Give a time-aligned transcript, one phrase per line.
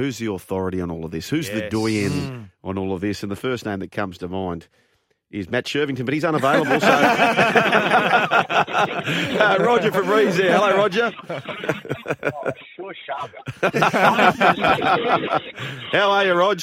[0.00, 1.28] Who's the authority on all of this?
[1.28, 2.42] Who's the doyen Hmm.
[2.64, 3.22] on all of this?
[3.22, 4.66] And the first name that comes to mind
[5.30, 6.80] is Matt Shirvington, but he's unavailable.
[6.80, 8.46] So, uh,
[9.60, 10.56] Roger Fabri's there.
[10.56, 11.12] Hello, Roger.
[12.76, 12.94] Sure.
[15.92, 16.60] How are you, Rog?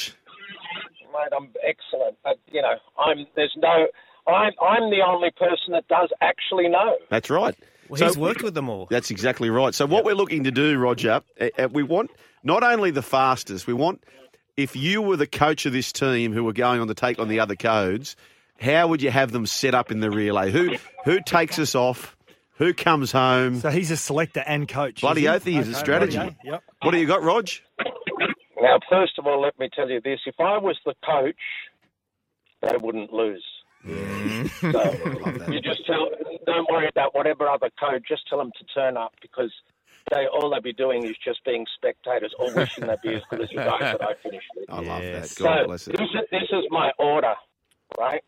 [1.12, 2.16] Mate, I'm excellent.
[2.24, 3.86] But, you know, I'm there's no.
[4.26, 6.96] I'm I'm the only person that does actually know.
[7.08, 7.54] That's right.
[7.88, 8.86] Well, So- he's worked with them all.
[8.90, 9.74] That's exactly right.
[9.74, 12.10] So what we're looking to do, Roger, uh, uh, we want
[12.42, 14.02] not only the fastest, we want
[14.56, 17.28] if you were the coach of this team who were going on to take on
[17.28, 18.16] the other codes,
[18.60, 20.50] how would you have them set up in the relay?
[20.50, 22.16] Who who takes us off?
[22.56, 23.60] Who comes home?
[23.60, 25.00] So he's a selector and coach.
[25.00, 26.36] Bloody is oath he is a Okay, strategy.
[26.42, 26.62] Yep.
[26.82, 27.48] What do you got, Rog?
[28.60, 31.36] Now, first of all, let me tell you this: if I was the coach,
[32.62, 33.44] they wouldn't lose.
[34.72, 34.80] So
[35.50, 36.08] you just tell,
[36.46, 38.04] don't worry about whatever other code.
[38.06, 39.52] Just tell them to turn up because
[40.10, 43.40] they all they'll be doing is just being spectators or wishing they'd be as good
[43.42, 44.66] as you guys that I finished with.
[44.68, 45.34] I love that.
[45.36, 46.00] God so bless this it.
[46.00, 47.34] is, this is my order,
[47.98, 48.22] right?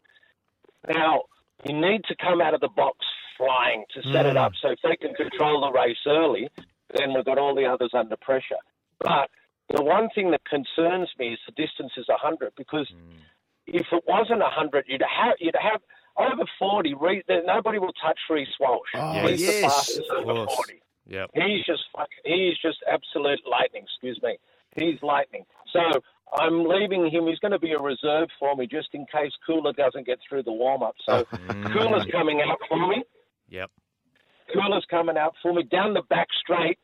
[0.88, 1.22] Now,
[1.66, 2.98] you need to come out of the box
[3.36, 4.30] flying to set Mm.
[4.30, 4.52] it up.
[4.62, 6.48] So if they can control the race early,
[6.96, 8.60] then we've got all the others under pressure.
[9.00, 9.28] But
[9.74, 13.20] the one thing that concerns me is the distance is 100 because Mm.
[13.72, 15.80] If it wasn't 100, you'd have you'd have
[16.18, 16.94] over 40.
[16.94, 18.88] Re- there- nobody will touch Reece Walsh.
[18.94, 19.54] Oh, He's yes.
[19.54, 20.54] the fastest over course.
[20.54, 20.82] 40.
[21.06, 21.30] Yep.
[21.34, 21.82] He's just
[22.24, 23.84] he's just absolute lightning.
[23.84, 24.38] Excuse me.
[24.76, 25.44] He's lightning.
[25.72, 25.80] So
[26.38, 27.26] I'm leaving him.
[27.26, 30.44] He's going to be a reserve for me just in case Cooler doesn't get through
[30.44, 30.94] the warm up.
[31.06, 31.36] So oh.
[31.72, 33.02] Cooler's coming out for me.
[33.48, 33.70] Yep.
[34.52, 36.78] Cooler's coming out for me down the back straight.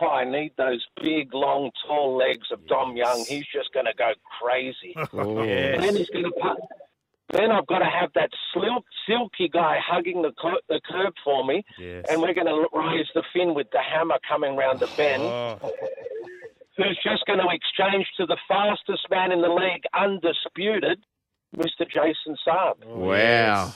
[0.00, 3.24] Oh, I need those big, long, tall legs of Dom Young.
[3.28, 4.94] He's just going to go crazy.
[5.12, 5.42] Oh.
[5.42, 5.80] Yes.
[5.80, 6.56] Then he's going to put.
[7.32, 11.44] Then I've got to have that silk, silky guy hugging the cur- the curb for
[11.44, 12.06] me, Yes.
[12.08, 15.22] and we're going to raise the fin with the hammer coming round the bend.
[15.22, 15.58] Oh,
[16.76, 21.00] who's just going to exchange to the fastest man in the league, undisputed,
[21.56, 21.86] Mr.
[21.86, 22.74] Jason Saab.
[22.86, 23.72] Oh, wow.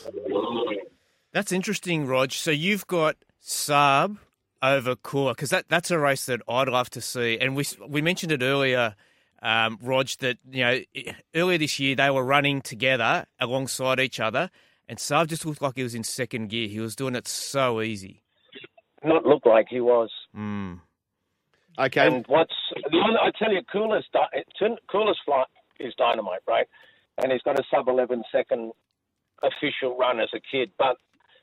[1.32, 2.32] that's interesting, Rog.
[2.32, 4.18] So you've got Saab
[4.62, 7.38] over Cooler because that, that's a race that I'd love to see.
[7.38, 8.94] And we we mentioned it earlier,
[9.42, 10.80] um, Rog, that you know
[11.34, 14.50] earlier this year they were running together alongside each other,
[14.88, 16.68] and Saab just looked like he was in second gear.
[16.68, 18.22] He was doing it so easy.
[19.04, 20.10] Not look like he was.
[20.36, 20.80] Mm.
[21.78, 22.06] Okay.
[22.06, 24.08] And what's the only, I tell you, Coolest,
[24.90, 25.46] Coolest flight
[25.80, 26.66] is dynamite, right?
[27.18, 28.72] And he's got a sub 11 second
[29.42, 30.70] official run as a kid.
[30.78, 30.98] But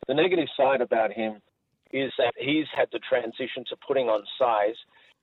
[0.08, 1.42] the negative side about him
[1.92, 4.76] is that he's had to transition to putting on size,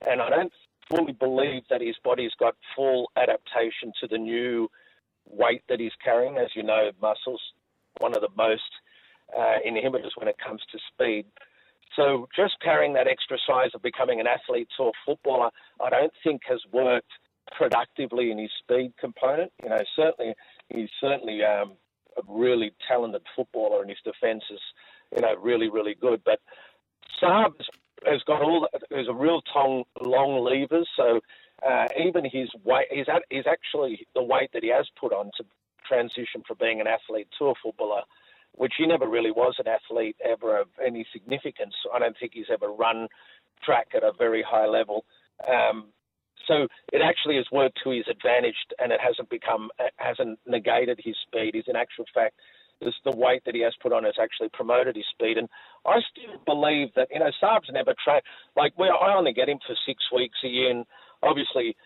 [0.07, 0.53] and I don't
[0.91, 4.69] fully believe that his body's got full adaptation to the new
[5.29, 6.37] weight that he's carrying.
[6.39, 7.41] As you know, muscles
[7.99, 8.63] one of the most
[9.37, 11.27] uh, inhibitors when it comes to speed.
[11.95, 15.51] So just carrying that extra size of becoming an athlete or footballer,
[15.83, 17.11] I don't think has worked
[17.57, 19.53] productively in his speed component.
[19.63, 20.35] You know, certainly
[20.69, 21.73] he's certainly um,
[22.17, 24.61] a really talented footballer, and his defence is,
[25.15, 26.23] you know, really really good.
[26.25, 26.41] But
[27.23, 27.55] Saab
[28.05, 31.21] has- got all there's a real tong, long levers, so
[31.67, 35.31] uh, even his weight, he's, at, he's actually the weight that he has put on
[35.39, 35.45] to
[35.89, 38.03] transition from being an athlete to a footballer
[38.57, 41.75] which he never really was an athlete ever of any significance.
[41.95, 43.09] I don't think he's ever run
[43.63, 45.05] track at a very high level.
[45.47, 45.89] Um,
[46.47, 51.17] so it actually has worked to his advantage, and it hasn't become hasn't negated his
[51.27, 51.55] speed.
[51.55, 52.37] He's in actual fact,
[52.81, 55.39] this, the weight that he has put on has actually promoted his speed.
[55.39, 55.49] And
[55.87, 58.23] I still believe that you know Saab's never trained.
[58.57, 60.85] Like we, I only get him for six weeks a year, and
[61.23, 61.77] obviously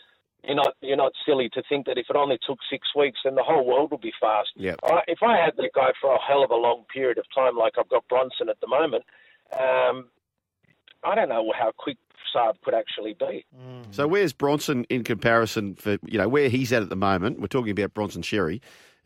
[0.45, 3.35] you're not you're not silly to think that if it only took six weeks, then
[3.35, 4.50] the whole world would be fast.
[4.56, 4.81] Yep.
[4.85, 7.56] I, if I had that guy for a hell of a long period of time,
[7.56, 9.05] like I've got Bronson at the moment,
[9.53, 10.06] um,
[11.05, 11.99] I don't know how quick
[12.35, 13.44] Saab could actually be.
[13.91, 17.41] So where's Bronson in comparison for you know where he's at at the moment?
[17.41, 18.61] We're talking about Bronson Xerri.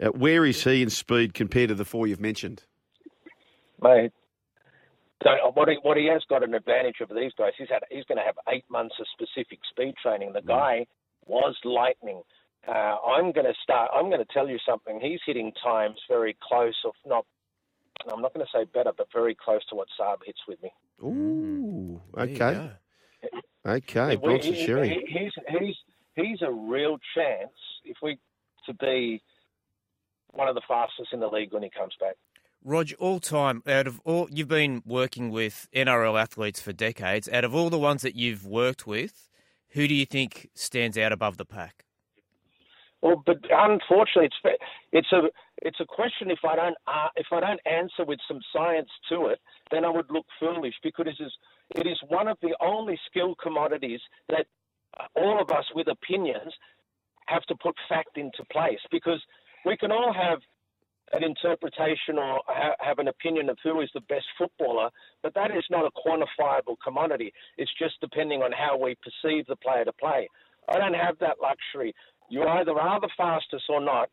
[0.04, 2.64] Uh, where is he in speed compared to the four you've mentioned?
[3.80, 4.12] Mate.
[5.22, 7.52] So what he, what he has got an advantage over these guys.
[7.56, 10.32] He's had he's going to have eight months of specific speed training.
[10.34, 10.86] The guy
[11.26, 12.22] was lightning.
[12.68, 13.90] Uh, I'm going to start.
[13.94, 15.00] I'm going to tell you something.
[15.00, 17.24] He's hitting times very close, if not.
[18.12, 20.70] I'm not going to say better, but very close to what Saab hits with me.
[21.02, 22.70] Ooh, okay,
[23.64, 24.88] okay, We- Bronson he- Xerri.
[24.88, 25.76] he- he's he's
[26.16, 27.52] he's a real chance
[27.84, 28.18] if we
[28.66, 29.22] to be
[30.34, 32.16] one of the fastest in the league when he comes back.
[32.62, 37.28] Rog, all time out of all you've been working with NRL athletes for decades.
[37.28, 39.28] Out of all the ones that you've worked with,
[39.70, 41.84] who do you think stands out above the pack?
[43.02, 44.58] Well, but unfortunately, it's
[44.92, 45.28] it's a
[45.60, 46.30] it's a question.
[46.30, 49.40] If I don't uh, if I don't answer with some science to it,
[49.70, 51.32] then I would look foolish because it is
[51.76, 54.00] it is one of the only skill commodities
[54.30, 54.46] that
[55.14, 56.54] all of us with opinions
[57.26, 59.22] have to put fact into place because
[59.64, 60.38] we can all have
[61.12, 64.90] an interpretation or ha- have an opinion of who is the best footballer,
[65.22, 67.32] but that is not a quantifiable commodity.
[67.56, 70.28] It's just depending on how we perceive the player to play.
[70.68, 71.94] I don't have that luxury.
[72.30, 74.08] You either are the fastest or not.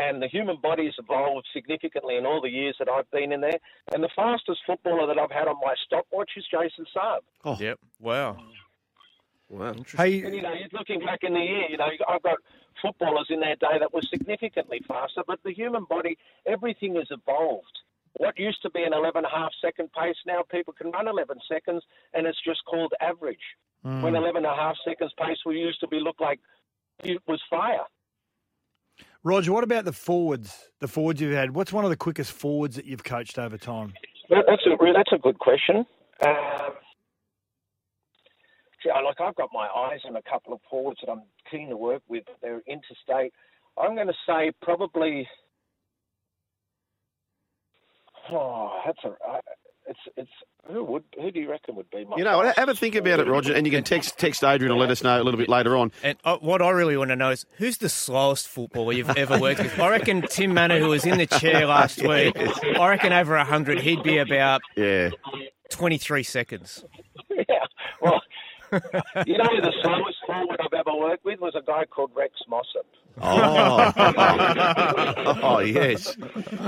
[0.00, 3.40] And the human body has evolved significantly in all the years that I've been in
[3.40, 3.58] there.
[3.92, 7.18] And the fastest footballer that I've had on my stopwatch is Jason Saab.
[7.44, 7.56] Oh.
[7.58, 7.78] Yep.
[7.98, 8.38] Wow.
[9.48, 9.74] Wow.
[9.96, 12.38] Hey, And, you know, you're looking back in the year, you know, I've got
[12.82, 17.78] footballers in their day that were significantly faster, but the human body, everything has evolved.
[18.16, 21.06] What used to be an 11 and a half second pace, now people can run
[21.06, 21.82] 11 seconds,
[22.12, 23.38] and it's just called average.
[23.82, 26.38] When 11 and a half seconds pace, we used to be looked like
[27.02, 27.86] it was fire.
[29.22, 30.68] Roger, what about the forwards?
[30.80, 31.54] The forwards you've had.
[31.54, 33.94] What's one of the quickest forwards that you've coached over time?
[34.28, 35.86] That's a that's a good question.
[36.26, 36.72] Um,
[38.86, 42.02] like I've got my eyes on a couple of forwards that I'm keen to work
[42.08, 42.24] with.
[42.42, 43.32] They're interstate.
[43.80, 45.28] I'm going to say probably.
[48.32, 49.08] Oh, that's a.
[49.28, 49.40] I-
[49.86, 50.30] It's it's
[50.70, 52.16] who would who do you reckon would be my?
[52.16, 53.26] You know, have a think about it.
[53.26, 55.76] Roger, and you can text text Adrian and let us know a little bit later
[55.76, 55.90] on.
[56.04, 59.40] And uh, what I really want to know is who's the slowest footballer you've ever
[59.40, 59.80] worked with?
[59.80, 62.36] I reckon Tim Mannah, who was in the chair last week,
[62.78, 65.10] I reckon over 100, he'd be about Yeah.
[65.70, 66.84] 23 seconds.
[68.72, 68.78] Yeah.
[68.82, 72.34] Well, you know, the slowest forward I've ever worked with was a guy called Rex
[72.48, 72.86] Mossop.
[73.20, 73.92] Oh.
[75.42, 76.16] oh, yes.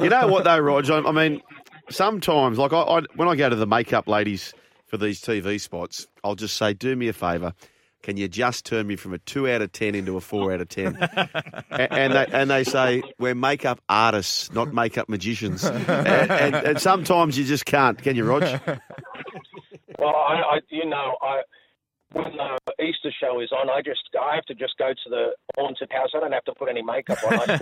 [0.00, 0.90] You know what though, Rog?
[0.90, 1.40] I, I mean,
[1.90, 4.52] sometimes, like I, I, when I go to the makeup ladies
[4.86, 7.54] for these TV spots, I'll just say, "Do me a favour."
[8.02, 10.60] Can you just turn me from a two out of ten into a four out
[10.60, 10.96] of ten?
[11.70, 15.62] A- and they and they say we're makeup artists, not makeup magicians.
[15.64, 18.42] and, and, and sometimes you just can't, can you, Rog?
[18.42, 21.42] Well, I, I you know, I
[22.12, 25.26] when the Easter show is on, I just I have to just go to the
[25.56, 26.10] haunted house.
[26.14, 27.38] I don't have to put any makeup on.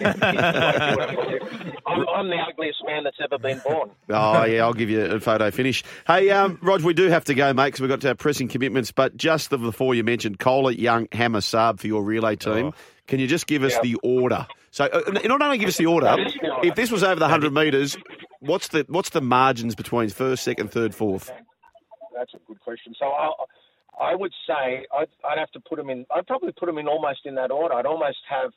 [1.86, 3.90] I'm, I'm the ugliest man that's ever been born.
[4.08, 5.82] Oh yeah, I'll give you a photo finish.
[6.06, 8.48] Hey, um, Rog, we do have to go, mate, because we've got to have pressing
[8.48, 8.92] commitments.
[8.92, 12.72] But just the, before you mentioned Kohler, Young, Hammer, Saab for your relay team,
[13.06, 13.80] can you just give us Yeah.
[13.82, 14.46] the order?
[14.70, 16.68] So uh, not only give us the order, That is the order.
[16.68, 17.96] if this was over the hundred metres,
[18.40, 21.30] what's the what's the margins between first, second, third, fourth?
[22.16, 22.94] That's a good question.
[22.98, 23.30] So I,
[24.00, 26.06] I would say I'd, I'd have to put him in.
[26.14, 27.74] I'd probably put them in almost in that order.
[27.74, 28.50] I'd almost have,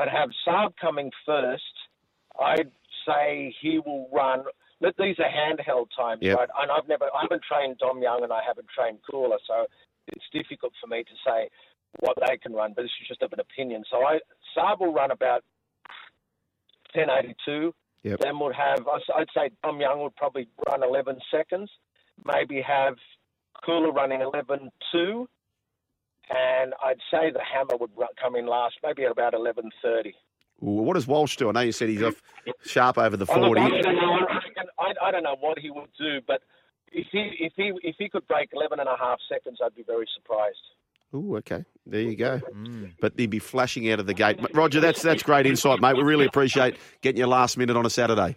[0.00, 1.62] I'd have Saab coming first.
[2.40, 2.70] I'd
[3.06, 4.44] say he will run.
[4.80, 6.36] But these are handheld times, Yep.
[6.38, 6.48] right?
[6.62, 9.66] And I've never, I haven't trained Dom Young, and I haven't trained Cooler, so
[10.08, 11.48] it's difficult for me to say
[12.00, 12.72] what they can run.
[12.74, 13.84] But this is just of an opinion.
[13.90, 14.18] So I,
[14.56, 15.42] Saab will run about
[16.94, 17.74] 1082.
[18.02, 18.18] Yep.
[18.20, 21.70] Then would have, I'd say Dom Young would probably run 11 seconds.
[22.24, 22.94] Maybe have
[23.64, 25.28] Cooler running 11 2.
[26.30, 27.90] And I'd say the Hammer would
[28.20, 30.12] come in last, maybe at about 11.30.
[30.62, 31.50] Ooh, what does Walsh do?
[31.50, 32.22] I know you said he's off
[32.64, 33.60] sharp over the Oh, look, forty.
[33.60, 36.40] I, don't know, I, I, I don't know what he would do, but
[36.92, 39.82] if he, if, he, if he could break 11 and a half seconds, I'd be
[39.82, 40.56] very surprised.
[41.14, 41.64] Ooh, okay.
[41.86, 42.40] There you go.
[42.52, 42.92] Mm.
[43.00, 44.40] But he'd be flashing out of the gate.
[44.54, 45.96] Roger, that's that's great insight, mate.
[45.96, 48.36] We really appreciate getting your last minute on a Saturday.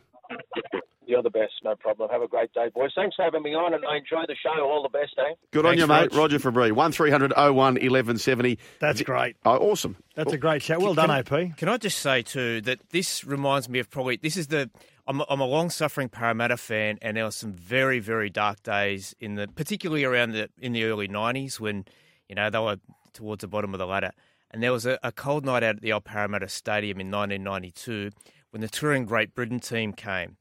[1.07, 2.09] You're the best, no problem.
[2.09, 2.91] Have a great day, boys.
[2.93, 4.61] Thanks for having me on, and I enjoy the show.
[4.61, 5.35] All the best, eh?
[5.51, 6.13] Good on Thanks, you, mate.
[6.13, 9.37] Roger Fabri, one 01 1170 That's great.
[9.45, 9.95] Oh, awesome.
[10.15, 10.81] That's a great shout.
[10.81, 11.55] Well done, AP.
[11.55, 14.69] Can I just say too that this reminds me of probably this is the
[15.07, 18.61] I'm a, I'm a long suffering Parramatta fan, and there were some very very dark
[18.63, 21.85] days in the particularly around the in the early '90s when
[22.27, 22.77] you know they were
[23.13, 24.11] towards the bottom of the ladder,
[24.51, 28.11] and there was a, a cold night out at the old Parramatta Stadium in 1992
[28.51, 30.35] when the touring Great Britain team came,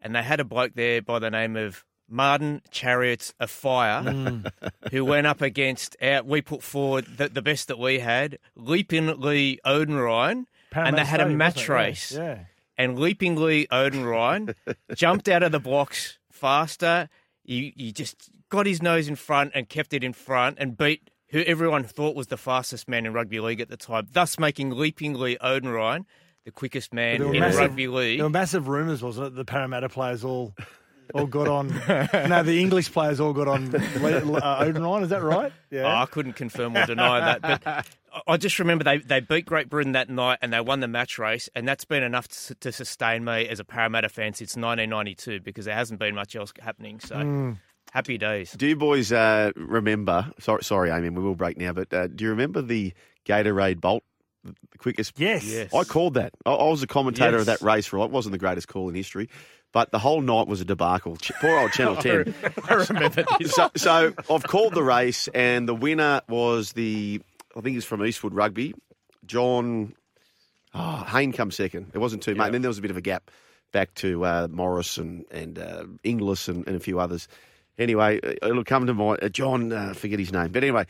[0.00, 4.42] and they had a bloke there by the name of Martin Chariots Offiah,
[4.90, 9.20] who went up against our, we put forward the, the best that we had, Leaping
[9.20, 11.68] Lee Oudenryn, and they had a match wasn't?
[11.68, 12.12] Yeah, race.
[12.12, 12.38] Yeah.
[12.76, 14.54] And Leaping Lee Oudenryn
[14.94, 17.08] jumped out of the blocks faster.
[17.44, 21.10] He, he just got his nose in front and kept it in front and beat
[21.28, 24.70] who everyone thought was the fastest man in rugby league at the time, thus making
[24.70, 26.04] Leaping Lee Oudenryn
[26.44, 28.18] the quickest man There were in massive- rugby league.
[28.18, 29.34] There were massive rumours, wasn't it?
[29.36, 30.54] The Parramatta players all
[31.12, 31.68] all got on.
[32.28, 33.78] no, the English players all got on Le-
[34.38, 35.02] uh, Oudenryn.
[35.02, 35.52] Is that right?
[35.72, 37.82] Oh, I couldn't confirm or deny that, but I-
[38.26, 41.16] I just remember they, they beat Great Britain that night and they won the match
[41.18, 45.40] race, and that's been enough to, to sustain me as a Parramatta fan since 1992
[45.40, 46.98] because there hasn't been much else happening.
[47.00, 47.56] So
[47.92, 48.50] happy days.
[48.52, 50.30] Do you boys uh, remember?
[50.40, 51.72] Sorry, sorry, Amy, we will break now.
[51.72, 52.92] But uh, do you remember the
[53.26, 54.02] Gatorade Bolt,
[54.44, 55.18] the quickest?
[55.18, 55.44] Yes.
[55.44, 55.74] Yes.
[55.74, 56.32] I called that.
[56.46, 57.92] I, I was a commentator of that race.
[57.92, 59.28] Right, it wasn't the greatest call in history,
[59.72, 61.16] but the whole night was a debacle.
[61.40, 62.34] Poor old Channel Ten.
[62.68, 63.52] I remember this.
[63.52, 67.20] so, so I've called the race, and the winner was the
[67.56, 68.74] I think he's from Eastwood Rugby,
[69.26, 69.94] John.
[70.72, 71.90] Oh, Hayne come second.
[71.94, 72.46] It wasn't too much.
[72.46, 73.30] And then there was a bit of a gap
[73.72, 77.28] back to uh, Morris and and uh, Inglis and, and a few others.
[77.76, 79.72] Anyway, uh, it'll come to my uh, John.
[79.72, 80.86] Uh, forget his name, but anyway.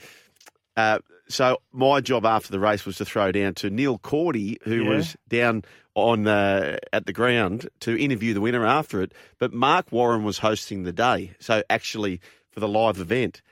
[0.80, 4.82] Uh, so my job after the race was to throw down to Neil Cordy, who
[4.84, 4.88] Yeah.
[4.96, 5.62] was down
[5.94, 9.12] on uh, at the ground to interview the winner after it.
[9.38, 12.20] But Mark Warren was hosting the day, so actually
[12.50, 13.42] for the live event,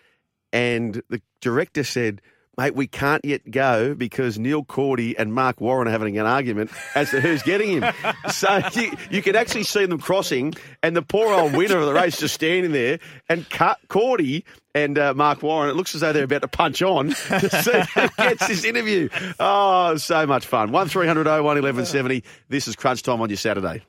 [0.53, 2.21] and the director said.
[2.59, 6.73] Mate, we can't yet go because Neil Cordy and Mark Warren are having an argument
[6.97, 7.85] as to who's getting him.
[8.33, 11.95] so you, you can actually see them crossing, and the poor old winner of the
[11.95, 12.99] race just standing there,
[13.29, 13.47] and
[13.87, 17.15] Cordy and uh, Mark Warren, it looks as though they're about to punch on to
[17.63, 19.09] see who gets this interview.
[19.39, 20.73] Oh, so much fun.
[20.73, 22.25] 1300 01 1170.
[22.49, 23.85] This is Crunch Time on your Saturday.